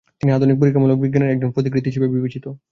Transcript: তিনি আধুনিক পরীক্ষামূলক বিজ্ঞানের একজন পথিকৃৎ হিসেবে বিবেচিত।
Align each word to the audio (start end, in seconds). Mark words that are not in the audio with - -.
তিনি 0.19 0.29
আধুনিক 0.31 0.57
পরীক্ষামূলক 0.59 0.97
বিজ্ঞানের 1.01 1.33
একজন 1.33 1.49
পথিকৃৎ 1.55 1.83
হিসেবে 1.89 2.07
বিবেচিত। 2.13 2.45